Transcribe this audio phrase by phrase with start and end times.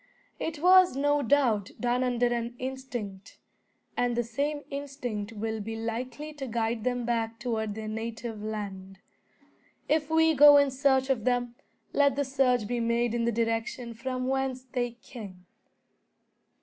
[0.39, 3.37] It was, no doubt, done under an instinct;
[3.95, 8.97] and the same instinct will be likely to guide them back toward their native land.
[9.87, 11.53] If we go in search of them,
[11.93, 15.45] let the search be made in the direction from whence they came."